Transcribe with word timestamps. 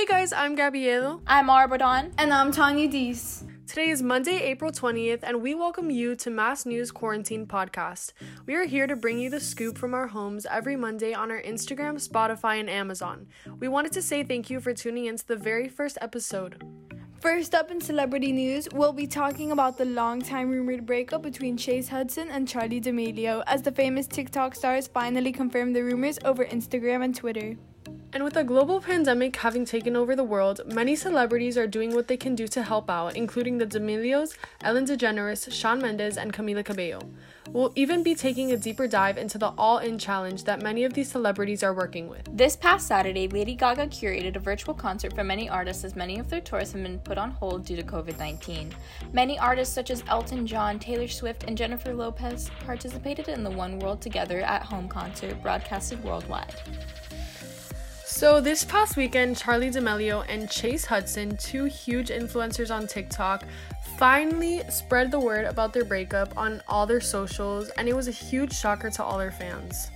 Hey 0.00 0.06
guys, 0.06 0.32
I'm 0.32 0.54
Gabrielle. 0.54 1.20
I'm 1.26 1.48
Arbadon. 1.48 2.12
And 2.16 2.32
I'm 2.32 2.52
Tanya 2.52 2.88
Dees. 2.88 3.44
Today 3.66 3.90
is 3.90 4.02
Monday, 4.02 4.40
April 4.44 4.72
20th, 4.72 5.18
and 5.22 5.42
we 5.42 5.54
welcome 5.54 5.90
you 5.90 6.16
to 6.16 6.30
MAS 6.30 6.64
News 6.64 6.90
Quarantine 6.90 7.46
Podcast. 7.46 8.14
We 8.46 8.54
are 8.54 8.64
here 8.64 8.86
to 8.86 8.96
bring 8.96 9.18
you 9.18 9.28
the 9.28 9.40
scoop 9.40 9.76
from 9.76 9.92
our 9.92 10.06
homes 10.06 10.46
every 10.50 10.74
Monday 10.74 11.12
on 11.12 11.30
our 11.30 11.42
Instagram, 11.42 11.96
Spotify, 12.00 12.58
and 12.58 12.70
Amazon. 12.70 13.26
We 13.58 13.68
wanted 13.68 13.92
to 13.92 14.00
say 14.00 14.24
thank 14.24 14.48
you 14.48 14.58
for 14.58 14.72
tuning 14.72 15.04
in 15.04 15.18
to 15.18 15.28
the 15.28 15.36
very 15.36 15.68
first 15.68 15.98
episode. 16.00 16.64
First 17.20 17.54
up 17.54 17.70
in 17.70 17.78
celebrity 17.78 18.32
news, 18.32 18.68
we'll 18.72 18.94
be 18.94 19.06
talking 19.06 19.52
about 19.52 19.76
the 19.76 19.84
long-time 19.84 20.48
rumored 20.48 20.86
breakup 20.86 21.22
between 21.22 21.58
Chase 21.58 21.90
Hudson 21.90 22.30
and 22.30 22.48
Charli 22.48 22.80
D'Amelio, 22.80 23.42
as 23.46 23.60
the 23.60 23.70
famous 23.70 24.06
TikTok 24.06 24.54
stars 24.54 24.86
finally 24.86 25.30
confirmed 25.30 25.76
the 25.76 25.84
rumors 25.84 26.18
over 26.24 26.46
Instagram 26.46 27.04
and 27.04 27.14
Twitter. 27.14 27.58
And 28.12 28.24
with 28.24 28.36
a 28.36 28.42
global 28.42 28.80
pandemic 28.80 29.36
having 29.36 29.64
taken 29.64 29.94
over 29.94 30.16
the 30.16 30.24
world, 30.24 30.60
many 30.66 30.96
celebrities 30.96 31.56
are 31.56 31.68
doing 31.68 31.94
what 31.94 32.08
they 32.08 32.16
can 32.16 32.34
do 32.34 32.48
to 32.48 32.62
help 32.62 32.90
out, 32.90 33.16
including 33.16 33.58
the 33.58 33.66
D'Amelios, 33.66 34.36
Ellen 34.62 34.84
DeGeneres, 34.84 35.52
Shawn 35.52 35.80
Mendes, 35.80 36.16
and 36.16 36.32
Camila 36.32 36.64
Cabello. 36.64 37.00
We'll 37.50 37.72
even 37.76 38.02
be 38.02 38.14
taking 38.14 38.52
a 38.52 38.56
deeper 38.56 38.86
dive 38.86 39.16
into 39.16 39.38
the 39.38 39.52
All 39.56 39.78
In 39.78 39.98
challenge 39.98 40.44
that 40.44 40.62
many 40.62 40.84
of 40.84 40.92
these 40.92 41.10
celebrities 41.10 41.62
are 41.62 41.72
working 41.72 42.08
with. 42.08 42.28
This 42.32 42.56
past 42.56 42.86
Saturday, 42.86 43.28
Lady 43.28 43.54
Gaga 43.54 43.86
curated 43.86 44.36
a 44.36 44.40
virtual 44.40 44.74
concert 44.74 45.14
for 45.14 45.24
many 45.24 45.48
artists 45.48 45.84
as 45.84 45.96
many 45.96 46.18
of 46.18 46.28
their 46.28 46.40
tours 46.40 46.72
have 46.72 46.82
been 46.82 46.98
put 47.00 47.18
on 47.18 47.30
hold 47.30 47.64
due 47.64 47.76
to 47.76 47.82
COVID 47.82 48.18
19. 48.18 48.74
Many 49.12 49.38
artists 49.38 49.74
such 49.74 49.90
as 49.90 50.04
Elton 50.08 50.46
John, 50.46 50.78
Taylor 50.78 51.08
Swift, 51.08 51.44
and 51.44 51.56
Jennifer 51.56 51.94
Lopez 51.94 52.50
participated 52.64 53.28
in 53.28 53.42
the 53.44 53.50
One 53.50 53.78
World 53.78 54.00
Together 54.00 54.40
at 54.40 54.62
Home 54.62 54.88
concert 54.88 55.40
broadcasted 55.42 56.02
worldwide. 56.04 56.54
So, 58.12 58.40
this 58.40 58.64
past 58.64 58.96
weekend, 58.96 59.36
Charli 59.36 59.72
D'Amelio 59.72 60.26
and 60.28 60.50
Chase 60.50 60.84
Hudson, 60.84 61.36
two 61.36 61.66
huge 61.66 62.08
influencers 62.08 62.74
on 62.74 62.88
TikTok, 62.88 63.44
finally 63.96 64.62
spread 64.68 65.12
the 65.12 65.20
word 65.20 65.46
about 65.46 65.72
their 65.72 65.84
breakup 65.84 66.36
on 66.36 66.60
all 66.66 66.86
their 66.86 67.00
socials, 67.00 67.68
and 67.78 67.88
it 67.88 67.94
was 67.94 68.08
a 68.08 68.10
huge 68.10 68.52
shocker 68.52 68.90
to 68.90 69.04
all 69.04 69.16
their 69.16 69.30
fans. 69.30 69.90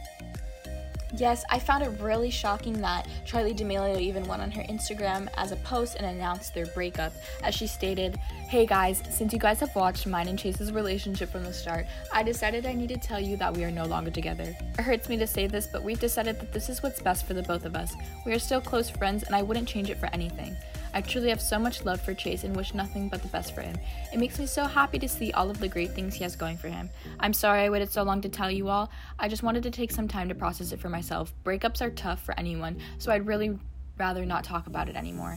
Yes, 1.16 1.44
I 1.48 1.60
found 1.60 1.84
it 1.84 2.00
really 2.00 2.30
shocking 2.30 2.80
that 2.80 3.06
Charli 3.24 3.54
D'Amelio 3.54 4.00
even 4.00 4.24
went 4.24 4.42
on 4.42 4.50
her 4.50 4.62
Instagram 4.64 5.28
as 5.36 5.52
a 5.52 5.56
post 5.56 5.94
and 5.94 6.06
announced 6.06 6.54
their 6.54 6.66
breakup, 6.66 7.12
as 7.44 7.54
she 7.54 7.68
stated, 7.68 8.16
Hey 8.48 8.66
guys, 8.66 9.00
since 9.10 9.32
you 9.32 9.38
guys 9.38 9.60
have 9.60 9.74
watched 9.76 10.08
mine 10.08 10.26
and 10.26 10.36
Chase's 10.36 10.72
relationship 10.72 11.30
from 11.30 11.44
the 11.44 11.52
start, 11.52 11.86
I 12.12 12.24
decided 12.24 12.66
I 12.66 12.72
need 12.72 12.88
to 12.88 12.96
tell 12.96 13.20
you 13.20 13.36
that 13.36 13.56
we 13.56 13.62
are 13.62 13.70
no 13.70 13.84
longer 13.84 14.10
together. 14.10 14.56
It 14.76 14.82
hurts 14.82 15.08
me 15.08 15.16
to 15.18 15.26
say 15.26 15.46
this, 15.46 15.68
but 15.68 15.84
we've 15.84 16.00
decided 16.00 16.40
that 16.40 16.52
this 16.52 16.68
is 16.68 16.82
what's 16.82 17.00
best 17.00 17.26
for 17.26 17.34
the 17.34 17.42
both 17.42 17.64
of 17.64 17.76
us. 17.76 17.94
We 18.26 18.32
are 18.32 18.40
still 18.40 18.60
close 18.60 18.90
friends, 18.90 19.22
and 19.22 19.36
I 19.36 19.42
wouldn't 19.42 19.68
change 19.68 19.90
it 19.90 19.98
for 19.98 20.06
anything. 20.12 20.56
I 20.94 21.00
truly 21.00 21.28
have 21.28 21.42
so 21.42 21.58
much 21.58 21.84
love 21.84 22.00
for 22.00 22.14
Chase 22.14 22.44
and 22.44 22.54
wish 22.54 22.72
nothing 22.72 23.08
but 23.08 23.20
the 23.20 23.28
best 23.28 23.54
for 23.54 23.62
him. 23.62 23.76
It 24.12 24.18
makes 24.18 24.38
me 24.38 24.46
so 24.46 24.64
happy 24.64 24.98
to 25.00 25.08
see 25.08 25.32
all 25.32 25.50
of 25.50 25.58
the 25.58 25.68
great 25.68 25.90
things 25.90 26.14
he 26.14 26.22
has 26.22 26.36
going 26.36 26.56
for 26.56 26.68
him. 26.68 26.88
I'm 27.18 27.32
sorry 27.32 27.62
I 27.62 27.68
waited 27.68 27.90
so 27.90 28.04
long 28.04 28.20
to 28.20 28.28
tell 28.28 28.50
you 28.50 28.68
all. 28.68 28.90
I 29.18 29.28
just 29.28 29.42
wanted 29.42 29.64
to 29.64 29.72
take 29.72 29.90
some 29.90 30.06
time 30.06 30.28
to 30.28 30.34
process 30.36 30.70
it 30.70 30.78
for 30.78 30.88
myself. 30.88 31.34
Breakups 31.44 31.82
are 31.82 31.90
tough 31.90 32.22
for 32.22 32.38
anyone, 32.38 32.78
so 32.98 33.10
I'd 33.10 33.26
really 33.26 33.58
rather 33.98 34.24
not 34.24 34.44
talk 34.44 34.68
about 34.68 34.88
it 34.88 34.94
anymore. 34.94 35.36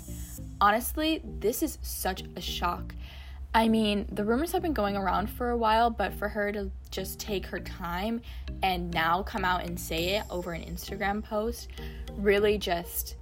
Honestly, 0.62 1.22
this 1.40 1.64
is 1.64 1.80
such 1.82 2.24
a 2.36 2.42
shock. 2.42 2.94
I 3.56 3.68
mean, 3.68 4.06
the 4.12 4.24
rumors 4.24 4.52
have 4.52 4.62
been 4.62 4.74
going 4.74 4.96
around 4.96 5.28
for 5.32 5.50
a 5.50 5.58
while, 5.58 5.90
but 5.90 6.14
for 6.14 6.30
her 6.30 6.52
to 6.52 6.70
just 6.92 7.20
take 7.20 7.48
her 7.48 7.60
time 7.60 8.22
and 8.62 8.92
now 8.92 9.24
come 9.24 9.44
out 9.44 9.64
and 9.64 9.80
say 9.80 10.18
it 10.18 10.24
over 10.30 10.54
an 10.54 10.64
Instagram 10.64 11.24
post 11.24 11.70
really 12.18 12.58
just 12.58 13.16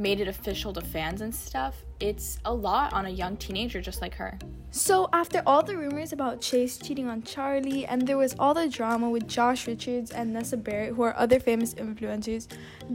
made 0.00 0.20
it 0.20 0.28
official 0.28 0.72
to 0.72 0.80
fans 0.80 1.20
and 1.20 1.34
stuff, 1.34 1.84
it's 2.00 2.38
a 2.46 2.52
lot 2.52 2.92
on 2.94 3.04
a 3.04 3.10
young 3.10 3.36
teenager 3.36 3.80
just 3.82 4.00
like 4.00 4.14
her. 4.14 4.38
So, 4.70 5.08
after 5.12 5.42
all 5.46 5.62
the 5.62 5.76
rumors 5.76 6.12
about 6.12 6.40
Chase 6.40 6.78
cheating 6.78 7.08
on 7.08 7.22
Charli, 7.22 7.84
and 7.88 8.06
there 8.06 8.16
was 8.16 8.34
all 8.38 8.54
the 8.54 8.68
drama 8.68 9.10
with 9.10 9.28
Josh 9.28 9.66
Richards 9.66 10.10
and 10.10 10.32
Nessa 10.32 10.56
Barrett, 10.56 10.94
who 10.94 11.02
are 11.02 11.16
other 11.16 11.38
famous 11.38 11.74
influencers, 11.74 12.46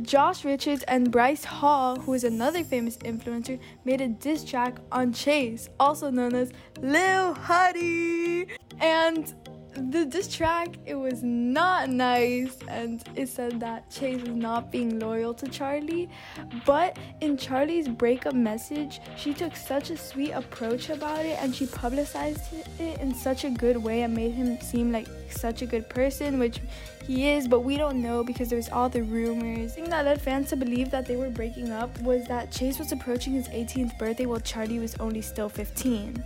Josh 0.01 0.43
Richards 0.43 0.83
and 0.87 1.11
Bryce 1.11 1.43
Hall, 1.43 1.97
who 1.97 2.13
is 2.13 2.23
another 2.23 2.63
famous 2.63 2.97
influencer, 2.97 3.59
made 3.83 4.01
a 4.01 4.07
diss 4.07 4.43
track 4.43 4.77
on 4.91 5.13
Chase, 5.13 5.69
also 5.79 6.09
known 6.09 6.33
as 6.33 6.51
Lil 6.79 7.33
Huddy. 7.33 8.47
And 8.79 9.33
the 9.75 10.05
diss 10.05 10.33
track 10.33 10.69
it 10.85 10.95
was 10.95 11.21
not 11.21 11.89
nice 11.89 12.57
and 12.69 13.03
it 13.15 13.27
said 13.27 13.59
that 13.59 13.89
chase 13.89 14.21
was 14.21 14.35
not 14.35 14.71
being 14.71 14.99
loyal 14.99 15.33
to 15.33 15.45
charli. 15.47 16.09
But 16.65 16.97
in 17.21 17.37
charli's 17.37 17.87
breakup 17.89 18.33
message 18.33 19.01
she 19.17 19.33
took 19.33 19.55
such 19.55 19.89
a 19.89 19.97
sweet 19.97 20.31
approach 20.31 20.89
about 20.89 21.25
it 21.25 21.37
and 21.41 21.53
she 21.53 21.65
publicized 21.65 22.41
it 22.79 22.99
in 22.99 23.13
such 23.13 23.43
a 23.43 23.49
good 23.49 23.77
way. 23.77 24.03
And 24.03 24.15
made 24.15 24.33
him 24.33 24.59
seem 24.61 24.91
like 24.91 25.07
such 25.29 25.61
a 25.61 25.65
good 25.65 25.89
person 25.89 26.39
which 26.39 26.61
he 27.05 27.29
is 27.29 27.47
but 27.47 27.61
we 27.61 27.77
don't 27.77 28.01
know 28.01 28.23
because 28.23 28.49
there's 28.49 28.69
all 28.69 28.89
the 28.89 29.03
rumors. 29.03 29.75
The 29.75 29.81
thing 29.81 29.89
that 29.89 30.05
led 30.05 30.21
fans 30.21 30.49
to 30.49 30.55
believe 30.55 30.89
that 30.91 31.05
they 31.05 31.17
were 31.17 31.29
breaking 31.29 31.71
up 31.71 31.99
was 32.01 32.25
that 32.27 32.51
chase 32.51 32.79
was 32.79 32.91
approaching 32.91 33.33
his 33.33 33.47
18th 33.49 33.97
birthday 33.97 34.25
while 34.25 34.39
charli 34.39 34.79
was 34.79 34.95
only 34.99 35.21
still 35.21 35.49
15 35.49 36.23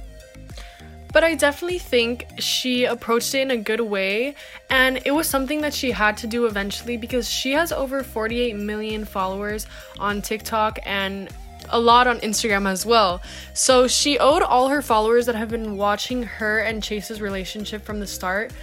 but 1.20 1.26
I 1.26 1.36
definitely 1.36 1.80
think 1.80 2.28
she 2.38 2.86
approached 2.86 3.36
it 3.36 3.42
in 3.42 3.52
a 3.52 3.58
good 3.58 3.82
way, 3.82 4.36
and 4.70 5.02
it 5.04 5.12
was 5.12 5.28
something 5.28 5.60
that 5.60 5.74
she 5.74 5.92
had 5.92 6.16
to 6.20 6.28
do 6.28 6.46
eventually 6.46 6.96
because 6.96 7.30
she 7.30 7.52
has 7.52 7.74
over 7.74 8.04
48 8.04 8.56
million 8.56 9.04
followers 9.04 9.68
on 10.00 10.22
TikTok 10.22 10.80
and 10.86 11.28
a 11.72 11.78
lot 11.78 12.08
on 12.08 12.20
Instagram 12.22 12.70
as 12.70 12.86
well. 12.86 13.22
So 13.54 13.86
she 13.86 14.18
owed 14.18 14.44
all 14.44 14.70
her 14.70 14.82
followers 14.82 15.26
that 15.26 15.36
have 15.36 15.50
been 15.50 15.76
watching 15.76 16.24
her 16.24 16.60
and 16.60 16.82
Chase's 16.82 17.20
relationship 17.20 17.84
from 17.84 18.00
the 18.00 18.08
start 18.08 18.54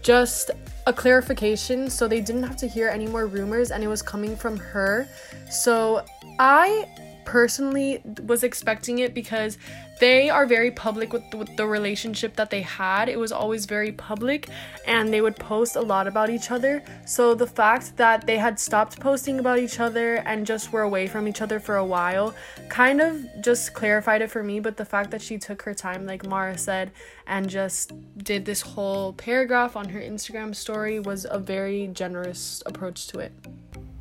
just 0.00 0.52
a 0.86 0.94
clarification 0.94 1.90
so 1.90 2.08
they 2.08 2.22
didn't 2.22 2.44
have 2.44 2.56
to 2.56 2.66
hear 2.66 2.88
any 2.88 3.08
more 3.08 3.26
rumors 3.26 3.72
and 3.72 3.84
it 3.84 3.88
was 3.88 4.00
coming 4.00 4.34
from 4.34 4.56
her. 4.56 5.06
So 5.50 6.02
I 6.38 6.88
personally 7.26 8.00
was 8.22 8.44
expecting 8.44 9.00
it 9.00 9.12
because 9.12 9.58
they 9.98 10.28
are 10.28 10.46
very 10.46 10.70
public 10.70 11.12
with, 11.12 11.34
with 11.34 11.56
the 11.56 11.66
relationship 11.66 12.36
that 12.36 12.50
they 12.50 12.60
had. 12.62 13.08
It 13.08 13.18
was 13.18 13.32
always 13.32 13.64
very 13.66 13.92
public 13.92 14.48
and 14.86 15.12
they 15.12 15.20
would 15.20 15.36
post 15.36 15.76
a 15.76 15.80
lot 15.80 16.06
about 16.06 16.30
each 16.30 16.50
other. 16.50 16.82
So 17.06 17.34
the 17.34 17.46
fact 17.46 17.96
that 17.96 18.26
they 18.26 18.36
had 18.36 18.60
stopped 18.60 19.00
posting 19.00 19.38
about 19.38 19.58
each 19.58 19.80
other 19.80 20.16
and 20.16 20.46
just 20.46 20.72
were 20.72 20.82
away 20.82 21.06
from 21.06 21.26
each 21.26 21.40
other 21.40 21.58
for 21.58 21.76
a 21.76 21.84
while 21.84 22.34
kind 22.68 23.00
of 23.00 23.24
just 23.40 23.74
clarified 23.74 24.22
it 24.22 24.30
for 24.30 24.42
me. 24.42 24.60
But 24.60 24.76
the 24.76 24.84
fact 24.84 25.10
that 25.10 25.22
she 25.22 25.38
took 25.38 25.62
her 25.62 25.74
time, 25.74 26.06
like 26.06 26.26
Mara 26.26 26.58
said, 26.58 26.92
and 27.26 27.48
just 27.48 27.92
did 28.18 28.44
this 28.44 28.60
whole 28.60 29.14
paragraph 29.14 29.76
on 29.76 29.88
her 29.88 30.00
Instagram 30.00 30.54
story 30.54 31.00
was 31.00 31.26
a 31.28 31.38
very 31.38 31.88
generous 31.88 32.62
approach 32.66 33.08
to 33.08 33.18
it 33.18 33.32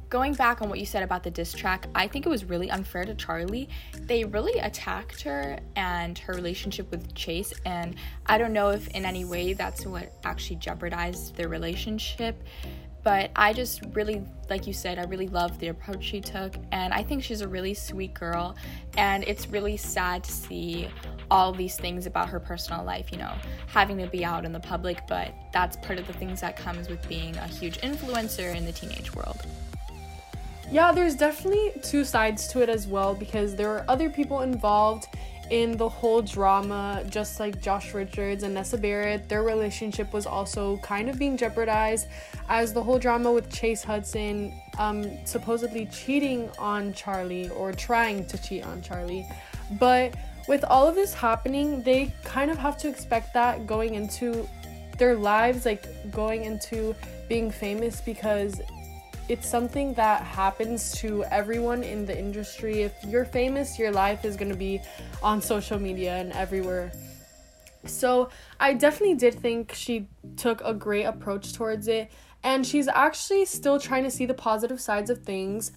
going 0.09 0.33
back 0.33 0.61
on 0.61 0.69
what 0.69 0.79
you 0.79 0.85
said 0.85 1.03
about 1.03 1.23
the 1.23 1.31
diss 1.31 1.53
track, 1.53 1.87
I 1.95 2.07
think 2.07 2.25
it 2.25 2.29
was 2.29 2.45
really 2.45 2.69
unfair 2.69 3.05
to 3.05 3.15
Charli. 3.15 3.67
They 4.01 4.23
really 4.23 4.59
attacked 4.59 5.21
her 5.23 5.59
and 5.75 6.17
her 6.19 6.33
relationship 6.33 6.89
with 6.91 7.13
Chase, 7.15 7.53
and 7.65 7.95
I 8.25 8.37
don't 8.37 8.53
know 8.53 8.69
if 8.69 8.87
in 8.89 9.05
any 9.05 9.25
way 9.25 9.53
that's 9.53 9.85
what 9.85 10.13
actually 10.23 10.57
jeopardized 10.57 11.35
their 11.35 11.49
relationship. 11.49 12.41
But 13.03 13.29
I 13.35 13.53
just 13.53 13.83
really, 13.93 14.23
like 14.49 14.65
you 14.65 14.73
said, 14.73 14.97
I 14.97 15.03
really 15.03 15.27
love 15.27 15.59
the 15.59 15.67
approach 15.67 16.03
she 16.03 16.21
took, 16.21 16.55
and 16.71 16.91
I 16.91 17.03
think 17.03 17.21
she's 17.21 17.41
a 17.41 17.47
really 17.47 17.75
sweet 17.75 18.15
girl. 18.15 18.55
And 18.97 19.23
it's 19.25 19.47
really 19.47 19.77
sad 19.77 20.23
to 20.23 20.31
see 20.31 20.89
all 21.29 21.51
these 21.51 21.77
things 21.77 22.07
about 22.07 22.29
her 22.29 22.39
personal 22.39 22.83
life, 22.83 23.11
you 23.11 23.19
know, 23.19 23.33
having 23.67 23.99
to 23.99 24.07
be 24.07 24.25
out 24.25 24.43
in 24.43 24.51
the 24.51 24.59
public, 24.59 25.01
but 25.07 25.35
that's 25.53 25.77
part 25.77 25.99
of 25.99 26.07
the 26.07 26.13
things 26.13 26.41
that 26.41 26.57
comes 26.57 26.89
with 26.89 27.07
being 27.07 27.35
a 27.37 27.47
huge 27.47 27.77
influencer 27.81 28.55
in 28.55 28.65
the 28.65 28.71
teenage 28.71 29.13
world. 29.13 29.45
Yeah, 30.71 30.91
there's 30.91 31.15
definitely 31.15 31.73
two 31.83 32.03
sides 32.03 32.47
to 32.49 32.61
it 32.61 32.69
as 32.69 32.87
well 32.87 33.13
because 33.13 33.55
there 33.55 33.69
are 33.69 33.85
other 33.87 34.09
people 34.09 34.41
involved 34.41 35.07
in 35.51 35.77
the 35.77 35.87
whole 35.87 36.21
drama, 36.21 37.03
just 37.09 37.39
like 37.39 37.61
Josh 37.61 37.93
Richards 37.93 38.43
and 38.43 38.53
Nessa 38.53 38.77
Barrett. 38.77 39.29
Their 39.29 39.43
relationship 39.43 40.11
was 40.11 40.25
also 40.25 40.77
kind 40.77 41.09
of 41.09 41.19
being 41.19 41.37
jeopardized 41.37 42.07
as 42.49 42.73
the 42.73 42.81
whole 42.81 42.97
drama 42.97 43.31
with 43.31 43.51
Chase 43.53 43.83
Hudson 43.83 44.59
um, 44.79 45.05
supposedly 45.25 45.85
cheating 45.87 46.49
on 46.57 46.93
Charli 46.93 47.55
or 47.55 47.71
trying 47.71 48.25
to 48.25 48.41
cheat 48.41 48.65
on 48.65 48.81
Charli. 48.81 49.25
But 49.79 50.15
with 50.47 50.63
all 50.63 50.87
of 50.87 50.95
this 50.95 51.13
happening, 51.13 51.83
they 51.83 52.11
kind 52.23 52.49
of 52.49 52.57
have 52.57 52.77
to 52.77 52.87
expect 52.87 53.33
that 53.33 53.67
going 53.67 53.95
into 53.95 54.47
their 54.97 55.15
lives, 55.15 55.65
like 55.65 56.11
going 56.11 56.43
into 56.43 56.95
being 57.27 57.51
famous 57.51 58.01
because 58.01 58.61
it's 59.27 59.49
something 59.49 59.93
that 59.95 60.21
happens 60.21 60.91
to 60.99 61.23
everyone 61.25 61.83
in 61.83 62.05
the 62.05 62.17
industry. 62.17 62.83
If 62.83 62.93
you're 63.07 63.25
famous, 63.25 63.79
your 63.79 63.91
life 63.91 64.23
is 64.23 64.35
going 64.35 64.51
to 64.51 64.57
be 64.57 64.81
on 65.23 65.41
social 65.41 65.79
media 65.79 66.15
and 66.17 66.31
everywhere. 66.33 66.91
So, 67.85 68.29
I 68.59 68.73
definitely 68.73 69.15
did 69.15 69.35
think 69.35 69.73
she 69.73 70.07
took 70.37 70.61
a 70.61 70.73
great 70.73 71.03
approach 71.03 71.53
towards 71.53 71.87
it, 71.87 72.11
and 72.43 72.65
she's 72.65 72.87
actually 72.87 73.45
still 73.45 73.79
trying 73.79 74.03
to 74.03 74.11
see 74.11 74.25
the 74.25 74.33
positive 74.33 74.81
sides 74.81 75.09
of 75.09 75.23
things. 75.23 75.71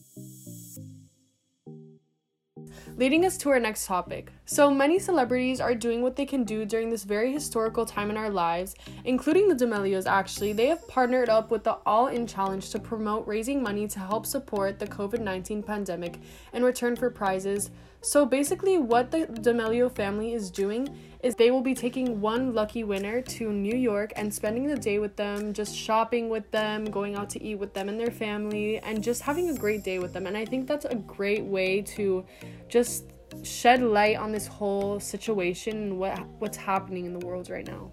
Leading 2.98 3.24
us 3.24 3.36
to 3.36 3.50
our 3.50 3.60
next 3.60 3.86
topic. 3.86 4.32
So 4.44 4.74
many 4.74 4.98
celebrities 4.98 5.60
are 5.60 5.72
doing 5.72 6.02
what 6.02 6.16
they 6.16 6.26
can 6.26 6.42
do 6.42 6.64
during 6.64 6.90
this 6.90 7.04
very 7.04 7.32
historical 7.32 7.86
time 7.86 8.10
in 8.10 8.16
our 8.16 8.28
lives, 8.28 8.74
including 9.04 9.46
the 9.46 9.54
D'Amelios 9.54 10.04
actually. 10.04 10.52
They 10.52 10.66
have 10.66 10.88
partnered 10.88 11.28
up 11.28 11.52
with 11.52 11.62
the 11.62 11.78
All 11.86 12.08
In 12.08 12.26
Challenge 12.26 12.68
to 12.70 12.80
promote 12.80 13.24
raising 13.24 13.62
money 13.62 13.86
to 13.86 14.00
help 14.00 14.26
support 14.26 14.80
the 14.80 14.86
COVID 14.88 15.20
19 15.20 15.62
pandemic 15.62 16.18
in 16.52 16.64
return 16.64 16.96
for 16.96 17.08
prizes. 17.08 17.70
So 18.00 18.24
basically, 18.24 18.78
what 18.78 19.10
the 19.10 19.26
D'Amelio 19.26 19.90
family 19.90 20.32
is 20.32 20.50
doing 20.50 20.88
is 21.22 21.34
they 21.34 21.50
will 21.50 21.62
be 21.62 21.74
taking 21.74 22.20
one 22.20 22.54
lucky 22.54 22.84
winner 22.84 23.20
to 23.20 23.52
New 23.52 23.76
York 23.76 24.12
and 24.14 24.32
spending 24.32 24.68
the 24.68 24.76
day 24.76 24.98
with 24.98 25.16
them, 25.16 25.52
just 25.52 25.76
shopping 25.76 26.28
with 26.28 26.48
them, 26.52 26.84
going 26.84 27.16
out 27.16 27.28
to 27.30 27.42
eat 27.42 27.56
with 27.56 27.74
them 27.74 27.88
and 27.88 27.98
their 27.98 28.10
family, 28.10 28.78
and 28.78 29.02
just 29.02 29.22
having 29.22 29.50
a 29.50 29.54
great 29.54 29.82
day 29.82 29.98
with 29.98 30.12
them. 30.12 30.26
And 30.26 30.36
I 30.36 30.44
think 30.44 30.68
that's 30.68 30.84
a 30.84 30.94
great 30.94 31.44
way 31.44 31.82
to 31.82 32.24
just 32.68 33.04
shed 33.42 33.82
light 33.82 34.16
on 34.16 34.32
this 34.32 34.46
whole 34.46 35.00
situation 35.00 35.76
and 35.76 35.98
what 35.98 36.18
what's 36.38 36.56
happening 36.56 37.06
in 37.06 37.18
the 37.18 37.24
world 37.26 37.50
right 37.50 37.66
now. 37.66 37.90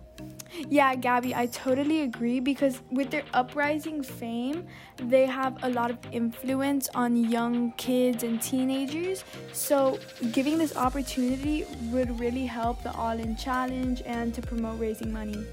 Yeah, 0.70 0.96
Gabby, 0.96 1.36
I 1.36 1.48
totally 1.48 2.02
agree 2.02 2.40
because 2.40 2.82
with 2.92 3.12
their 3.12 3.24
uprising 3.34 4.02
fame, 4.02 4.66
they 4.98 5.26
have 5.26 5.62
a 5.64 5.70
lot 5.70 5.92
of 5.92 5.98
influence 6.12 6.88
on 6.96 7.18
young 7.30 7.74
kids 7.74 8.24
and 8.24 8.42
teenagers. 8.42 9.26
So, 9.52 10.00
giving 10.32 10.58
this 10.58 10.76
opportunity 10.78 11.66
would 11.92 12.20
really 12.20 12.46
help 12.46 12.84
the 12.84 12.94
All 12.94 13.20
In 13.20 13.36
Challenge 13.36 14.02
and 14.06 14.34
to 14.34 14.42
promote 14.42 14.80
raising 14.80 15.12
money. 15.12 15.44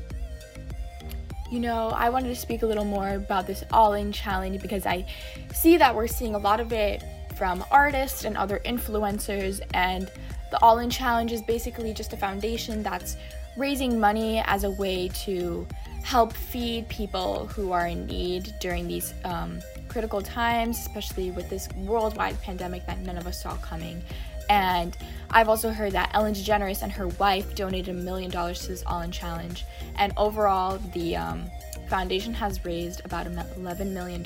You 1.50 1.60
know, 1.60 1.88
I 1.88 2.08
wanted 2.08 2.28
to 2.28 2.36
speak 2.36 2.62
a 2.62 2.66
little 2.66 2.84
more 2.84 3.10
about 3.10 3.46
this 3.46 3.64
All 3.72 3.94
In 3.94 4.12
Challenge 4.12 4.62
because 4.62 4.86
I 4.86 5.04
see 5.52 5.76
that 5.76 5.94
we're 5.94 6.06
seeing 6.06 6.34
a 6.34 6.38
lot 6.38 6.60
of 6.60 6.72
it 6.72 7.02
from 7.42 7.64
artists 7.72 8.24
and 8.24 8.36
other 8.36 8.60
influencers, 8.64 9.60
and 9.74 10.08
the 10.52 10.62
All 10.62 10.78
In 10.78 10.88
Challenge 10.88 11.32
is 11.32 11.42
basically 11.42 11.92
just 11.92 12.12
a 12.12 12.16
foundation 12.16 12.84
that's 12.84 13.16
raising 13.56 13.98
money 13.98 14.40
as 14.46 14.62
a 14.62 14.70
way 14.70 15.08
to 15.24 15.66
help 16.04 16.34
feed 16.34 16.88
people 16.88 17.48
who 17.48 17.72
are 17.72 17.88
in 17.88 18.06
need 18.06 18.54
during 18.60 18.86
these 18.86 19.12
um, 19.24 19.60
critical 19.88 20.22
times, 20.22 20.78
especially 20.78 21.32
with 21.32 21.50
this 21.50 21.68
worldwide 21.78 22.40
pandemic 22.42 22.86
that 22.86 23.00
none 23.00 23.18
of 23.18 23.26
us 23.26 23.42
saw 23.42 23.56
coming. 23.56 24.00
And 24.48 24.96
I've 25.32 25.48
also 25.48 25.70
heard 25.70 25.90
that 25.94 26.10
Ellen 26.14 26.34
DeGeneres 26.34 26.84
and 26.84 26.92
her 26.92 27.08
wife 27.08 27.56
donated 27.56 27.88
a 27.88 27.98
million 27.98 28.30
dollars 28.30 28.60
to 28.60 28.68
this 28.68 28.84
All 28.86 29.00
In 29.00 29.10
Challenge. 29.10 29.64
And 29.96 30.12
overall, 30.16 30.78
the 30.92 31.16
um, 31.16 31.50
foundation 31.88 32.34
has 32.34 32.64
raised 32.64 33.04
about 33.04 33.26
$11 33.26 33.90
million, 33.90 34.22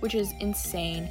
which 0.00 0.14
is 0.14 0.32
insane. 0.40 1.10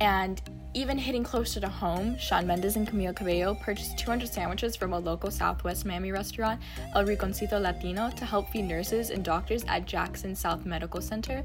And 0.00 0.40
even 0.74 0.98
hitting 0.98 1.24
closer 1.24 1.60
to 1.60 1.68
home, 1.68 2.16
Shawn 2.18 2.46
Mendes 2.46 2.76
and 2.76 2.86
Camila 2.86 3.16
Cabello 3.16 3.54
purchased 3.54 3.98
200 3.98 4.28
sandwiches 4.28 4.76
from 4.76 4.92
a 4.92 4.98
local 4.98 5.30
Southwest 5.30 5.84
Miami 5.84 6.12
restaurant, 6.12 6.60
El 6.94 7.04
Rinconcito 7.04 7.60
Latino, 7.60 8.10
to 8.10 8.24
help 8.24 8.50
feed 8.50 8.62
nurses 8.62 9.10
and 9.10 9.24
doctors 9.24 9.64
at 9.66 9.86
Jackson 9.86 10.36
South 10.36 10.64
Medical 10.66 11.00
Center. 11.00 11.42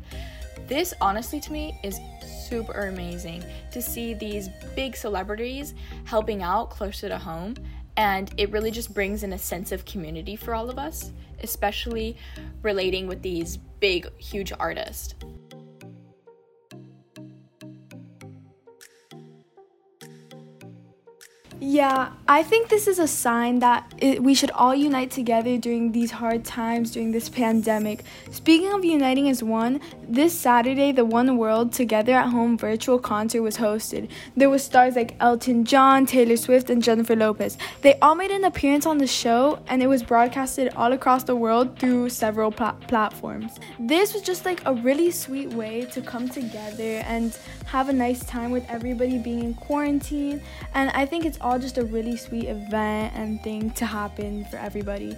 This, 0.67 0.93
honestly, 1.01 1.39
to 1.39 1.51
me, 1.51 1.79
is 1.83 1.99
super 2.47 2.87
amazing 2.87 3.43
to 3.71 3.81
see 3.81 4.13
these 4.13 4.49
big 4.75 4.95
celebrities 4.95 5.73
helping 6.03 6.43
out 6.43 6.69
closer 6.69 7.09
to 7.09 7.17
home. 7.17 7.55
And 7.97 8.31
it 8.37 8.51
really 8.51 8.71
just 8.71 8.93
brings 8.93 9.23
in 9.23 9.33
a 9.33 9.37
sense 9.37 9.71
of 9.71 9.85
community 9.85 10.35
for 10.35 10.53
all 10.53 10.69
of 10.69 10.77
us, 10.77 11.11
especially 11.41 12.17
relating 12.61 13.07
with 13.07 13.21
these 13.21 13.57
big, 13.79 14.07
huge 14.17 14.51
artists. 14.59 15.15
Yeah, 21.65 22.09
I 22.27 22.43
think 22.43 22.67
this 22.67 22.89
is 22.89 22.99
a 22.99 23.07
sign 23.07 23.59
that 23.59 23.93
it, 23.97 24.21
we 24.21 24.35
should 24.35 24.51
all 24.51 24.75
unite 24.75 25.11
together 25.11 25.57
during 25.57 25.93
these 25.93 26.11
hard 26.11 26.43
times 26.43 26.91
during 26.91 27.13
this 27.13 27.29
pandemic. 27.29 28.03
Speaking 28.31 28.73
of 28.73 28.83
uniting 28.83 29.29
as 29.29 29.41
one, 29.41 29.79
this 30.05 30.37
Saturday 30.37 30.91
the 30.91 31.05
One 31.05 31.37
World 31.37 31.71
Together 31.71 32.11
at 32.15 32.27
Home 32.27 32.57
virtual 32.57 32.99
concert 32.99 33.41
was 33.41 33.55
hosted. 33.55 34.09
There 34.35 34.49
were 34.49 34.59
stars 34.59 34.97
like 34.97 35.15
Elton 35.21 35.63
John, 35.63 36.05
Taylor 36.05 36.35
Swift, 36.35 36.69
and 36.69 36.83
Jennifer 36.83 37.15
Lopez. 37.15 37.57
They 37.79 37.97
all 38.01 38.15
made 38.15 38.31
an 38.31 38.43
appearance 38.43 38.85
on 38.85 38.97
the 38.97 39.07
show 39.07 39.63
and 39.67 39.81
it 39.81 39.87
was 39.87 40.03
broadcasted 40.03 40.73
all 40.75 40.91
across 40.91 41.23
the 41.23 41.37
world 41.37 41.79
through 41.79 42.09
several 42.09 42.51
pla- 42.51 42.73
platforms. 42.89 43.57
This 43.79 44.13
was 44.13 44.21
just 44.21 44.43
like 44.43 44.61
a 44.65 44.73
really 44.73 45.11
sweet 45.11 45.53
way 45.53 45.85
to 45.93 46.01
come 46.01 46.27
together 46.27 47.01
and 47.07 47.37
have 47.67 47.87
a 47.87 47.93
nice 47.93 48.25
time 48.25 48.51
with 48.51 48.65
everybody 48.69 49.17
being 49.17 49.43
in 49.43 49.53
quarantine 49.53 50.41
and 50.73 50.89
I 50.89 51.05
think 51.05 51.25
it's 51.25 51.37
all 51.39 51.52
all 51.53 51.59
just 51.59 51.77
a 51.77 51.85
really 51.85 52.17
sweet 52.17 52.45
event 52.45 53.13
and 53.15 53.39
thing 53.43 53.69
to 53.69 53.85
happen 53.85 54.43
for 54.45 54.57
everybody. 54.57 55.15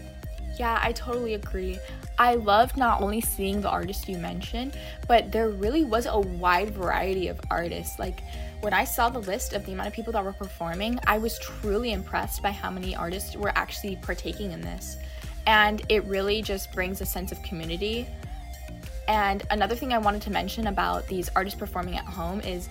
Yeah, 0.59 0.77
I 0.81 0.91
totally 0.91 1.35
agree. 1.35 1.79
I 2.19 2.35
loved 2.35 2.75
not 2.75 3.01
only 3.01 3.21
seeing 3.21 3.61
the 3.61 3.69
artists 3.69 4.09
you 4.09 4.17
mentioned, 4.17 4.77
but 5.07 5.31
there 5.31 5.47
really 5.47 5.85
was 5.85 6.07
a 6.07 6.19
wide 6.19 6.71
variety 6.71 7.29
of 7.29 7.39
artists. 7.49 7.99
Like 7.99 8.21
when 8.59 8.73
I 8.73 8.83
saw 8.83 9.07
the 9.07 9.19
list 9.19 9.53
of 9.53 9.65
the 9.65 9.71
amount 9.71 9.87
of 9.87 9.93
people 9.93 10.11
that 10.11 10.25
were 10.25 10.33
performing, 10.33 10.99
I 11.07 11.19
was 11.19 11.39
truly 11.39 11.93
impressed 11.93 12.43
by 12.43 12.51
how 12.51 12.69
many 12.69 12.97
artists 12.97 13.37
were 13.37 13.53
actually 13.55 13.95
partaking 13.95 14.51
in 14.51 14.59
this. 14.59 14.97
And 15.47 15.83
it 15.87 16.03
really 16.03 16.41
just 16.41 16.73
brings 16.73 16.99
a 16.99 17.05
sense 17.05 17.31
of 17.31 17.41
community. 17.43 18.07
And 19.07 19.43
another 19.51 19.75
thing 19.75 19.93
I 19.93 19.99
wanted 19.99 20.21
to 20.23 20.31
mention 20.31 20.67
about 20.67 21.07
these 21.07 21.29
artists 21.33 21.57
performing 21.57 21.95
at 21.95 22.05
home 22.05 22.41
is 22.41 22.67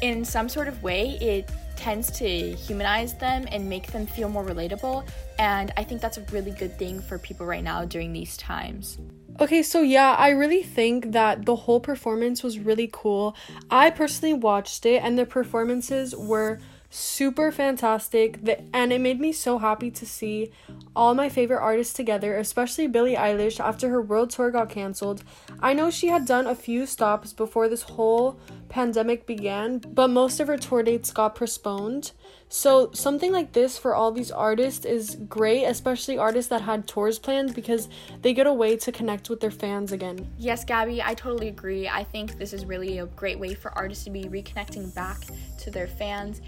in 0.00 0.24
some 0.24 0.48
sort 0.48 0.68
of 0.68 0.82
way, 0.82 1.18
it 1.20 1.50
tends 1.76 2.10
to 2.10 2.52
humanize 2.52 3.14
them 3.14 3.46
and 3.50 3.68
make 3.68 3.90
them 3.90 4.06
feel 4.06 4.28
more 4.28 4.44
relatable. 4.44 5.06
And 5.38 5.72
I 5.76 5.84
think 5.84 6.00
that's 6.00 6.18
a 6.18 6.22
really 6.30 6.50
good 6.50 6.78
thing 6.78 7.00
for 7.00 7.18
people 7.18 7.46
right 7.46 7.64
now 7.64 7.84
during 7.84 8.12
these 8.12 8.36
times. 8.36 8.98
Okay, 9.40 9.62
so 9.62 9.80
yeah, 9.80 10.14
I 10.18 10.30
really 10.30 10.62
think 10.62 11.12
that 11.12 11.46
the 11.46 11.56
whole 11.56 11.80
performance 11.80 12.42
was 12.42 12.58
really 12.58 12.90
cool. 12.92 13.34
I 13.70 13.88
personally 13.88 14.34
watched 14.34 14.84
it, 14.84 15.02
and 15.02 15.18
the 15.18 15.24
performances 15.24 16.14
were 16.14 16.58
super 16.90 17.52
fantastic. 17.52 18.44
The, 18.44 18.60
and 18.74 18.92
it 18.92 19.00
made 19.00 19.20
me 19.20 19.32
so 19.32 19.58
happy 19.58 19.90
to 19.92 20.04
see 20.04 20.50
all 20.94 21.14
my 21.14 21.28
favorite 21.28 21.60
artists 21.60 21.94
together 21.94 22.36
especially 22.36 22.88
billie 22.88 23.14
eilish 23.14 23.60
after 23.60 23.88
her 23.90 24.02
world 24.02 24.28
tour 24.28 24.50
got 24.50 24.68
cancelled 24.68 25.22
i 25.60 25.72
know 25.72 25.88
she 25.88 26.08
had 26.08 26.26
done 26.26 26.48
a 26.48 26.54
few 26.54 26.84
stops 26.84 27.32
before 27.32 27.68
this 27.68 27.82
whole 27.82 28.38
pandemic 28.70 29.26
began 29.26 29.78
but 29.78 30.08
most 30.08 30.40
of 30.40 30.48
her 30.48 30.56
tour 30.56 30.82
dates 30.82 31.12
got 31.12 31.34
postponed. 31.34 32.12
So 32.52 32.90
something 32.92 33.32
like 33.32 33.52
this 33.52 33.78
for 33.78 33.94
all 33.94 34.10
these 34.10 34.32
artists 34.32 34.84
is 34.84 35.16
great 35.28 35.64
especially 35.64 36.18
artists 36.18 36.48
that 36.48 36.62
had 36.62 36.86
tours 36.88 37.18
planned 37.18 37.54
because 37.54 37.88
they 38.22 38.32
get 38.32 38.46
a 38.46 38.52
way 38.52 38.76
to 38.78 38.90
connect 38.90 39.28
with 39.28 39.40
their 39.40 39.50
fans 39.50 39.92
again. 39.92 40.26
Yes 40.38 40.64
gabby 40.64 41.02
i 41.02 41.14
totally 41.14 41.48
agree. 41.48 41.88
I 41.88 42.04
think 42.04 42.38
this 42.38 42.52
is 42.52 42.64
really 42.64 42.98
a 42.98 43.06
great 43.06 43.38
way 43.38 43.54
for 43.54 43.76
artists 43.76 44.04
to 44.04 44.10
be 44.10 44.24
reconnecting 44.24 44.94
back 44.94 45.18
to 45.58 45.70
their 45.70 45.88
fans 45.88 46.40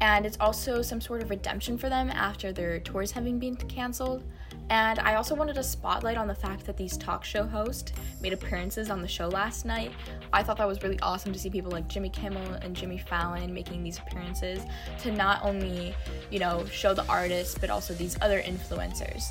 and 0.00 0.24
it's 0.24 0.36
also 0.40 0.82
some 0.82 1.00
sort 1.00 1.22
of 1.22 1.30
redemption 1.30 1.76
for 1.76 1.88
them 1.88 2.10
after 2.10 2.52
their 2.52 2.78
tours 2.80 3.10
having 3.10 3.38
been 3.38 3.56
canceled. 3.56 4.22
And 4.70 4.98
I 4.98 5.14
also 5.14 5.34
wanted 5.34 5.54
to 5.54 5.62
spotlight 5.62 6.18
on 6.18 6.28
the 6.28 6.34
fact 6.34 6.66
that 6.66 6.76
these 6.76 6.96
talk 6.98 7.24
show 7.24 7.44
hosts 7.44 7.92
made 8.20 8.34
appearances 8.34 8.90
on 8.90 9.00
the 9.00 9.08
show 9.08 9.26
last 9.28 9.64
night. 9.64 9.92
I 10.32 10.42
thought 10.42 10.58
that 10.58 10.68
was 10.68 10.82
really 10.82 11.00
awesome 11.00 11.32
to 11.32 11.38
see 11.38 11.48
people 11.48 11.70
like 11.70 11.88
Jimmy 11.88 12.10
Kimmel 12.10 12.52
and 12.60 12.76
Jimmy 12.76 12.98
Fallon 12.98 13.52
making 13.52 13.82
these 13.82 13.98
appearances 13.98 14.60
to 15.00 15.10
not 15.10 15.42
only, 15.42 15.94
you 16.30 16.38
know, 16.38 16.66
show 16.66 16.92
the 16.92 17.06
artists, 17.06 17.56
but 17.58 17.70
also 17.70 17.94
these 17.94 18.18
other 18.20 18.42
influencers 18.42 19.24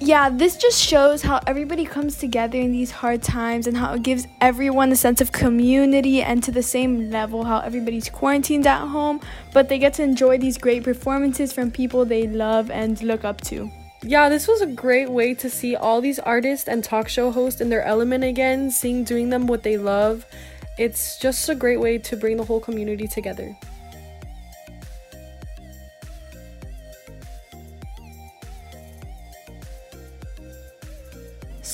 yeah, 0.00 0.28
this 0.28 0.56
just 0.56 0.80
shows 0.80 1.22
how 1.22 1.40
everybody 1.46 1.84
comes 1.84 2.18
together 2.18 2.58
in 2.58 2.72
these 2.72 2.90
hard 2.90 3.22
times 3.22 3.66
and 3.66 3.76
how 3.76 3.94
it 3.94 4.02
gives 4.02 4.26
everyone 4.40 4.92
a 4.92 4.96
sense 4.96 5.20
of 5.20 5.32
community 5.32 6.22
and 6.22 6.42
to 6.42 6.50
the 6.50 6.62
same 6.62 7.10
level 7.10 7.44
how 7.44 7.60
everybody's 7.60 8.10
quarantined 8.10 8.66
at 8.66 8.86
home, 8.86 9.20
but 9.52 9.68
they 9.68 9.78
get 9.78 9.94
to 9.94 10.02
enjoy 10.02 10.36
these 10.36 10.58
great 10.58 10.82
performances 10.82 11.52
from 11.52 11.70
people 11.70 12.04
they 12.04 12.26
love 12.26 12.70
and 12.70 13.02
look 13.02 13.24
up 13.24 13.40
to. 13.42 13.70
Yeah, 14.02 14.28
this 14.28 14.46
was 14.46 14.60
a 14.60 14.66
great 14.66 15.10
way 15.10 15.32
to 15.34 15.48
see 15.48 15.76
all 15.76 16.00
these 16.00 16.18
artists 16.18 16.68
and 16.68 16.84
talk 16.84 17.08
show 17.08 17.30
hosts 17.30 17.60
in 17.60 17.70
their 17.70 17.82
element 17.82 18.24
again, 18.24 18.70
seeing 18.70 19.04
doing 19.04 19.30
them 19.30 19.46
what 19.46 19.62
they 19.62 19.78
love. 19.78 20.26
It's 20.76 21.18
just 21.18 21.48
a 21.48 21.54
great 21.54 21.80
way 21.80 21.98
to 21.98 22.16
bring 22.16 22.36
the 22.36 22.44
whole 22.44 22.60
community 22.60 23.06
together. 23.06 23.56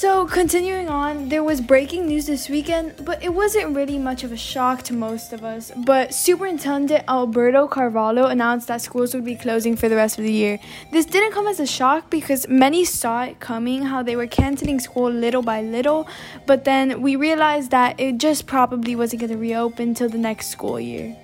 So, 0.00 0.24
continuing 0.24 0.88
on, 0.88 1.28
there 1.28 1.44
was 1.44 1.60
breaking 1.60 2.06
news 2.06 2.24
this 2.24 2.48
weekend, 2.48 3.04
but 3.04 3.22
it 3.22 3.34
wasn't 3.34 3.76
really 3.76 3.98
much 3.98 4.24
of 4.24 4.32
a 4.32 4.36
shock 4.38 4.80
to 4.84 4.94
most 4.94 5.34
of 5.34 5.44
us. 5.44 5.70
But 5.76 6.14
Superintendent 6.14 7.04
Alberto 7.06 7.68
Carvalho 7.68 8.24
announced 8.24 8.68
that 8.68 8.80
schools 8.80 9.12
would 9.12 9.26
be 9.26 9.36
closing 9.36 9.76
for 9.76 9.90
the 9.90 9.96
rest 9.96 10.16
of 10.16 10.24
the 10.24 10.32
year. 10.32 10.58
This 10.90 11.04
didn't 11.04 11.32
come 11.32 11.46
as 11.46 11.60
a 11.60 11.66
shock 11.66 12.08
because 12.08 12.48
many 12.48 12.82
saw 12.82 13.24
it 13.24 13.40
coming, 13.40 13.82
how 13.82 14.02
they 14.02 14.16
were 14.16 14.26
canceling 14.26 14.80
school 14.80 15.10
little 15.10 15.42
by 15.42 15.60
little, 15.60 16.08
but 16.46 16.64
then 16.64 17.02
we 17.02 17.16
realized 17.16 17.70
that 17.72 18.00
it 18.00 18.16
just 18.16 18.46
probably 18.46 18.96
wasn't 18.96 19.20
going 19.20 19.32
to 19.32 19.36
reopen 19.36 19.92
till 19.92 20.08
the 20.08 20.16
next 20.16 20.46
school 20.46 20.80
year. 20.80 21.14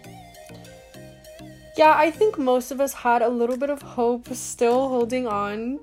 Yeah, 1.78 1.95
I 1.97 2.11
think 2.11 2.37
most 2.37 2.71
of 2.71 2.83
us 2.83 2.92
had 2.92 3.23
a 3.23 3.30
little 3.30 3.56
bit 3.56 3.71
of 3.71 3.80
hope 3.80 4.28
still 4.35 4.90
holding 4.90 5.26
on 5.26 5.80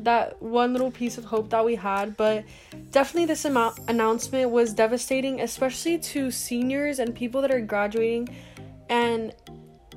that 0.00 0.40
one 0.42 0.72
little 0.72 0.90
piece 0.90 1.18
of 1.18 1.24
hope 1.24 1.50
that 1.50 1.64
we 1.64 1.74
had, 1.74 2.16
but 2.16 2.44
definitely 2.90 3.26
this 3.26 3.44
amount 3.44 3.78
announcement 3.88 4.50
was 4.50 4.72
devastating, 4.72 5.40
especially 5.40 5.98
to 5.98 6.30
seniors 6.30 6.98
and 6.98 7.14
people 7.14 7.40
that 7.42 7.50
are 7.50 7.60
graduating. 7.60 8.28
And 8.88 9.34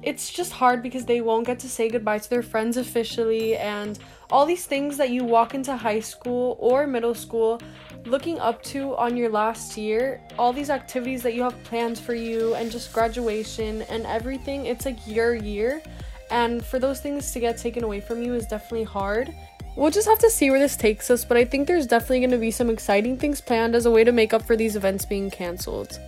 it's 0.03 0.31
just 0.31 0.51
hard 0.51 0.83
because 0.83 1.05
they 1.05 1.21
won't 1.21 1.47
get 1.47 1.59
to 1.59 1.69
say 1.69 1.89
goodbye 1.89 2.19
to 2.19 2.29
their 2.29 2.43
friends 2.43 2.77
officially 2.77 3.57
and 3.57 3.97
all 4.29 4.45
these 4.45 4.65
things 4.65 4.97
that 4.97 5.09
you 5.09 5.23
walk 5.23 5.53
into 5.53 5.75
high 5.75 5.99
school 5.99 6.57
or 6.59 6.85
middle 6.85 7.15
school 7.15 7.59
looking 8.05 8.39
up 8.39 8.61
to 8.63 8.95
on 8.95 9.17
your 9.17 9.29
last 9.29 9.77
year, 9.77 10.21
all 10.37 10.53
these 10.53 10.69
activities 10.69 11.23
that 11.23 11.33
you 11.33 11.41
have 11.41 11.61
planned 11.63 11.97
for 11.97 12.13
you, 12.13 12.53
and 12.55 12.71
just 12.71 12.93
graduation 12.93 13.81
and 13.83 14.05
everything. 14.05 14.65
It's 14.67 14.85
like 14.85 14.99
your 15.07 15.33
year, 15.33 15.81
and 16.29 16.63
for 16.63 16.79
those 16.79 17.01
things 17.01 17.31
to 17.31 17.39
get 17.39 17.57
taken 17.57 17.83
away 17.83 17.99
from 17.99 18.21
you 18.21 18.33
is 18.33 18.45
definitely 18.45 18.83
hard. 18.83 19.33
We'll 19.75 19.91
just 19.91 20.07
have 20.07 20.19
to 20.19 20.29
see 20.29 20.49
where 20.49 20.59
this 20.59 20.77
takes 20.77 21.11
us, 21.11 21.25
but 21.25 21.35
I 21.35 21.43
think 21.43 21.67
there's 21.67 21.85
definitely 21.85 22.21
going 22.21 22.31
to 22.31 22.37
be 22.37 22.51
some 22.51 22.69
exciting 22.69 23.17
things 23.17 23.41
planned 23.41 23.75
as 23.75 23.85
a 23.85 23.91
way 23.91 24.03
to 24.05 24.11
make 24.11 24.33
up 24.33 24.43
for 24.43 24.55
these 24.55 24.75
events 24.75 25.05
being 25.05 25.29
canceled. 25.29 25.99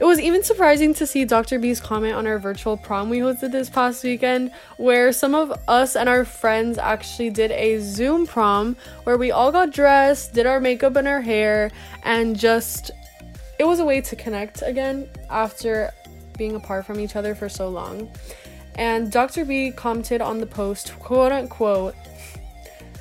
It 0.00 0.04
was 0.04 0.18
even 0.18 0.42
surprising 0.42 0.94
to 0.94 1.06
see 1.06 1.26
Dr. 1.26 1.58
B's 1.58 1.78
comment 1.78 2.14
on 2.14 2.26
our 2.26 2.38
virtual 2.38 2.76
prom 2.76 3.10
we 3.10 3.18
hosted 3.18 3.52
this 3.52 3.68
past 3.68 4.02
weekend, 4.02 4.52
where 4.78 5.12
some 5.12 5.34
of 5.34 5.52
us 5.68 5.94
and 5.94 6.08
our 6.08 6.24
friends 6.24 6.78
actually 6.78 7.28
did 7.30 7.50
a 7.50 7.80
Zoom 7.80 8.26
prom 8.26 8.76
where 9.04 9.18
we 9.18 9.30
all 9.30 9.52
got 9.52 9.72
dressed, 9.72 10.32
did 10.32 10.46
our 10.46 10.58
makeup 10.58 10.96
and 10.96 11.06
our 11.06 11.20
hair, 11.20 11.70
and 12.04 12.38
just 12.38 12.92
it 13.58 13.64
was 13.64 13.78
a 13.78 13.84
way 13.84 14.00
to 14.00 14.16
connect 14.16 14.62
again 14.62 15.06
after 15.28 15.92
being 16.38 16.54
apart 16.54 16.86
from 16.86 16.98
each 16.98 17.14
other 17.14 17.34
for 17.34 17.50
so 17.50 17.68
long. 17.68 18.10
And 18.76 19.12
Dr. 19.12 19.44
B 19.44 19.70
commented 19.70 20.22
on 20.22 20.38
the 20.38 20.46
post, 20.46 20.98
quote 20.98 21.30
unquote, 21.30 21.94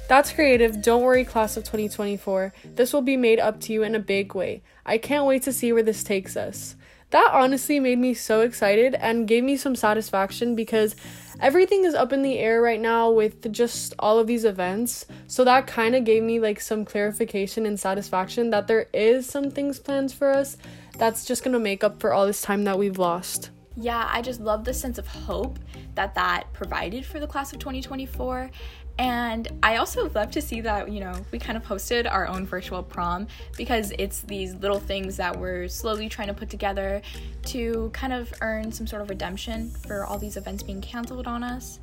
that's 0.10 0.34
creative. 0.34 0.82
Don't 0.82 1.04
worry, 1.04 1.24
class 1.24 1.56
of 1.56 1.64
2024. 1.64 2.54
This 2.76 2.92
will 2.92 3.02
be 3.02 3.16
made 3.16 3.40
up 3.40 3.62
to 3.62 3.74
you 3.74 3.84
in 3.84 3.96
a 3.96 4.00
big 4.00 4.36
way. 4.36 4.62
I 4.86 4.98
can't 4.98 5.26
wait 5.26 5.44
to 5.44 5.54
see 5.54 5.72
where 5.72 5.84
this 5.84 6.04
takes 6.04 6.36
us 6.36 6.76
that 7.12 7.32
honestly 7.34 7.80
made 7.80 7.98
me 7.98 8.14
so 8.14 8.42
excited 8.42 8.96
and 8.96 9.28
gave 9.28 9.44
me 9.44 9.58
some 9.58 9.76
satisfaction 9.76 10.56
because 10.56 10.96
everything 11.40 11.84
is 11.84 11.96
up 11.96 12.14
in 12.14 12.22
the 12.22 12.38
air 12.38 12.62
right 12.62 12.80
now 12.80 13.10
with 13.10 13.52
just 13.52 13.94
all 13.98 14.20
of 14.20 14.28
these 14.28 14.46
events. 14.46 15.06
So 15.28 15.44
that 15.44 15.66
kind 15.66 15.96
of 15.96 16.04
gave 16.04 16.22
me 16.22 16.40
like 16.40 16.60
some 16.60 16.86
clarification 16.86 17.66
and 17.66 17.80
satisfaction 17.80 18.52
that 18.52 18.68
there 18.68 18.88
is 18.94 19.26
some 19.26 19.50
things 19.50 19.80
planned 19.80 20.14
for 20.14 20.30
us 20.30 20.58
that's 20.98 21.26
just 21.26 21.44
going 21.44 21.54
to 21.54 21.60
make 21.60 21.84
up 21.84 22.00
for 22.00 22.14
all 22.14 22.28
this 22.28 22.42
time 22.42 22.64
that 22.66 22.78
we've 22.78 23.00
lost. 23.00 23.50
Yeah, 23.76 24.08
I 24.12 24.22
just 24.22 24.42
love 24.42 24.66
the 24.66 24.74
sense 24.74 24.98
of 24.98 25.08
hope 25.08 25.58
that 25.96 26.14
that 26.16 26.52
provided 26.54 27.06
for 27.06 27.20
the 27.20 27.28
class 27.28 27.54
of 27.54 27.60
2024 27.60 28.52
and 29.00 29.48
I 29.64 29.78
also 29.78 30.10
love 30.10 30.30
to 30.32 30.42
see 30.42 30.60
that, 30.60 30.92
you 30.92 31.00
know, 31.00 31.14
we 31.32 31.40
kind 31.40 31.58
of 31.58 31.64
hosted 31.64 32.12
our 32.12 32.28
own 32.28 32.46
virtual 32.46 32.84
prom 32.84 33.28
because 33.56 33.94
it's 33.98 34.20
these 34.24 34.56
little 34.56 34.80
things 34.80 35.16
that 35.16 35.40
we're 35.40 35.70
slowly 35.70 36.10
trying 36.10 36.28
to 36.28 36.34
put 36.34 36.50
together 36.50 37.02
to 37.46 37.90
kind 37.94 38.12
of 38.12 38.34
earn 38.42 38.74
some 38.74 38.86
sort 38.86 39.02
of 39.02 39.10
redemption 39.10 39.70
for 39.70 40.06
all 40.06 40.18
these 40.18 40.36
events 40.36 40.64
being 40.64 40.82
canceled 40.82 41.28
on 41.28 41.44
us. 41.44 41.80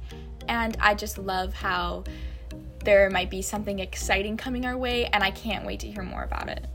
And 0.49 0.77
I 0.79 0.95
just 0.95 1.17
love 1.17 1.55
how 1.55 2.05
there 2.85 3.09
might 3.09 3.31
be 3.31 3.41
something 3.41 3.79
exciting 3.79 4.37
coming 4.37 4.67
our 4.67 4.77
way, 4.77 5.07
and 5.07 5.25
I 5.25 5.31
can't 5.31 5.65
wait 5.65 5.81
to 5.81 5.91
hear 5.91 6.03
more 6.03 6.23
about 6.23 6.51
it. 6.51 6.67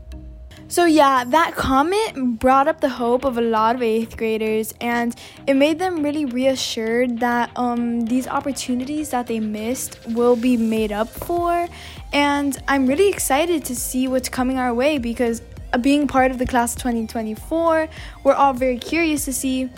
So, 0.72 0.86
yeah, 0.86 1.24
that 1.24 1.54
comment 1.54 2.40
brought 2.40 2.66
up 2.66 2.80
the 2.80 2.88
hope 2.88 3.26
of 3.26 3.36
a 3.36 3.42
lot 3.42 3.76
of 3.76 3.82
eighth 3.82 4.16
graders, 4.16 4.72
and 4.80 5.14
it 5.46 5.52
made 5.52 5.78
them 5.78 6.02
really 6.02 6.24
reassured 6.24 7.20
that 7.20 7.50
um, 7.56 8.06
these 8.06 8.26
opportunities 8.26 9.10
that 9.10 9.26
they 9.26 9.38
missed 9.38 9.98
will 10.06 10.34
be 10.34 10.56
made 10.56 10.90
up 10.90 11.10
for. 11.10 11.68
And 12.14 12.56
I'm 12.68 12.86
really 12.86 13.10
excited 13.10 13.66
to 13.66 13.76
see 13.76 14.08
what's 14.08 14.30
coming 14.30 14.56
our 14.56 14.72
way 14.72 14.96
because 14.96 15.42
uh, 15.74 15.76
being 15.76 16.08
part 16.08 16.30
of 16.30 16.38
the 16.38 16.46
class 16.46 16.74
2024, 16.74 17.86
we're 18.24 18.32
all 18.32 18.54
very 18.54 18.78
curious 18.78 19.26
to 19.26 19.32
see 19.34 19.68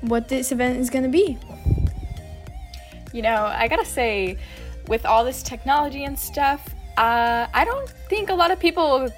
what 0.00 0.28
this 0.28 0.50
event 0.50 0.80
is 0.80 0.90
going 0.90 1.04
to 1.04 1.08
be. 1.08 1.38
You 3.12 3.22
know, 3.22 3.44
I 3.44 3.68
gotta 3.68 3.86
say, 3.86 4.38
with 4.88 5.06
all 5.06 5.24
this 5.24 5.40
technology 5.44 6.02
and 6.02 6.18
stuff, 6.18 6.74
uh, 6.96 7.46
I 7.54 7.64
don't 7.64 7.88
think 8.08 8.28
a 8.28 8.34
lot 8.34 8.50
of 8.50 8.58
people 8.58 9.08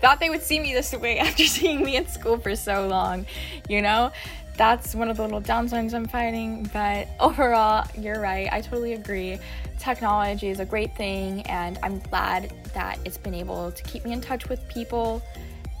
thought 0.00 0.20
they 0.20 0.30
would 0.30 0.42
see 0.42 0.58
me 0.58 0.72
this 0.74 0.92
way 0.94 1.18
after 1.20 1.44
seeing 1.44 1.84
me 1.84 1.96
in 1.96 2.06
school 2.08 2.38
for 2.38 2.56
so 2.56 2.88
long, 2.88 3.26
you 3.68 3.82
know? 3.82 4.12
That's 4.56 4.94
one 4.94 5.08
of 5.08 5.16
the 5.16 5.22
little 5.22 5.40
downsides 5.40 5.94
I'm 5.94 6.06
fighting, 6.06 6.68
but 6.72 7.08
overall, 7.20 7.86
you're 7.96 8.20
right. 8.20 8.48
I 8.52 8.60
totally 8.60 8.92
agree. 8.92 9.38
Technology 9.78 10.48
is 10.48 10.60
a 10.60 10.66
great 10.66 10.94
thing, 10.96 11.42
and 11.42 11.78
I'm 11.82 11.98
glad 12.00 12.52
that 12.74 12.98
it's 13.04 13.16
been 13.16 13.34
able 13.34 13.72
to 13.72 13.82
keep 13.84 14.04
me 14.04 14.12
in 14.12 14.20
touch 14.20 14.48
with 14.48 14.66
people. 14.68 15.22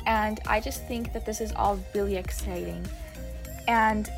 And 0.06 0.40
I 0.46 0.60
just 0.60 0.86
think 0.88 1.12
that 1.12 1.26
this 1.26 1.42
is 1.42 1.52
all 1.52 1.78
really 1.94 2.16
exciting. 2.16 2.86
And 3.68 4.10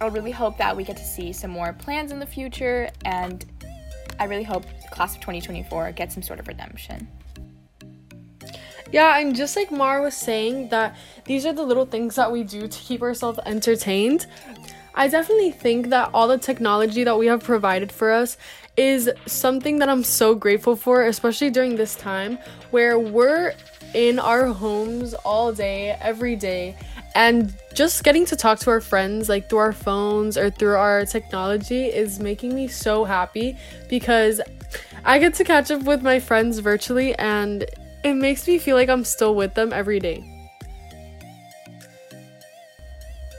I 0.00 0.06
really 0.06 0.30
hope 0.30 0.56
that 0.58 0.74
we 0.74 0.84
get 0.84 0.96
to 0.96 1.04
see 1.04 1.32
some 1.32 1.50
more 1.50 1.74
plans 1.74 2.10
in 2.10 2.18
the 2.18 2.26
future, 2.26 2.88
and 3.04 3.44
I 4.18 4.24
really 4.24 4.44
hope 4.44 4.64
the 4.82 4.88
class 4.88 5.14
of 5.14 5.20
2024 5.20 5.92
gets 5.92 6.14
some 6.14 6.22
sort 6.22 6.40
of 6.40 6.48
redemption. 6.48 7.06
Yeah, 8.92 9.18
and 9.18 9.34
just 9.34 9.56
like 9.56 9.70
Mara 9.70 10.02
was 10.02 10.14
saying, 10.14 10.68
that 10.68 10.96
these 11.24 11.44
are 11.44 11.52
the 11.52 11.62
little 11.62 11.86
things 11.86 12.14
that 12.14 12.30
we 12.30 12.44
do 12.44 12.68
to 12.68 12.78
keep 12.78 13.02
ourselves 13.02 13.38
entertained. 13.44 14.26
I 14.94 15.08
definitely 15.08 15.50
think 15.50 15.88
that 15.90 16.10
all 16.14 16.28
the 16.28 16.38
technology 16.38 17.04
that 17.04 17.18
we 17.18 17.26
have 17.26 17.42
provided 17.42 17.92
for 17.92 18.10
us 18.10 18.38
is 18.76 19.10
something 19.26 19.78
that 19.78 19.88
I'm 19.88 20.04
so 20.04 20.34
grateful 20.34 20.76
for, 20.76 21.04
especially 21.04 21.50
during 21.50 21.76
this 21.76 21.94
time 21.96 22.38
where 22.70 22.98
we're 22.98 23.54
in 23.94 24.18
our 24.18 24.46
homes 24.46 25.14
all 25.14 25.52
day, 25.52 25.96
every 26.00 26.36
day, 26.36 26.76
and 27.14 27.54
just 27.74 28.04
getting 28.04 28.26
to 28.26 28.36
talk 28.36 28.58
to 28.60 28.70
our 28.70 28.80
friends 28.80 29.28
like 29.28 29.48
through 29.48 29.58
our 29.58 29.72
phones 29.72 30.36
or 30.36 30.50
through 30.50 30.76
our 30.76 31.06
technology 31.06 31.86
is 31.86 32.20
making 32.20 32.54
me 32.54 32.68
so 32.68 33.04
happy 33.04 33.56
because 33.88 34.40
I 35.04 35.18
get 35.18 35.34
to 35.34 35.44
catch 35.44 35.70
up 35.70 35.82
with 35.84 36.02
my 36.02 36.20
friends 36.20 36.58
virtually 36.58 37.14
and 37.14 37.64
it 38.04 38.14
makes 38.14 38.46
me 38.46 38.58
feel 38.58 38.76
like 38.76 38.88
I'm 38.88 39.04
still 39.04 39.34
with 39.34 39.54
them 39.54 39.72
every 39.72 40.00
day. 40.00 40.32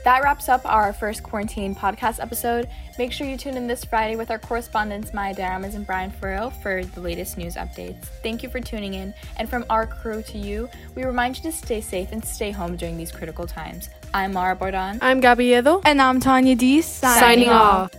That 0.04 0.22
wraps 0.22 0.48
up 0.48 0.62
our 0.64 0.92
first 0.92 1.22
quarantine 1.22 1.74
podcast 1.74 2.18
episode. 2.18 2.68
Make 2.98 3.12
sure 3.12 3.26
you 3.26 3.36
tune 3.36 3.56
in 3.56 3.66
this 3.66 3.84
Friday 3.84 4.16
with 4.16 4.30
our 4.30 4.38
correspondents 4.38 5.12
Maya 5.12 5.34
Daramas 5.34 5.74
and 5.74 5.86
Brian 5.86 6.10
Farrell 6.10 6.50
for 6.50 6.82
the 6.84 7.00
latest 7.00 7.36
news 7.36 7.56
updates. 7.56 8.04
Thank 8.22 8.42
you 8.42 8.48
for 8.48 8.58
tuning 8.58 8.94
in, 8.94 9.12
and 9.36 9.50
from 9.50 9.66
our 9.68 9.86
crew 9.86 10.22
to 10.22 10.38
you, 10.38 10.70
we 10.94 11.04
remind 11.04 11.36
you 11.36 11.42
to 11.42 11.52
stay 11.52 11.80
safe 11.80 12.12
and 12.12 12.24
stay 12.24 12.50
home 12.50 12.76
during 12.76 12.96
these 12.96 13.12
critical 13.12 13.46
times. 13.46 13.90
I'm 14.14 14.32
Mara 14.32 14.56
Bordon. 14.56 14.98
I'm 15.02 15.20
Gabby 15.20 15.54
Edo. 15.54 15.82
And 15.84 16.00
I'm 16.00 16.20
Tanya 16.20 16.56
Dees. 16.56 16.86
Signing, 16.86 17.20
signing 17.20 17.48
off. 17.50 17.92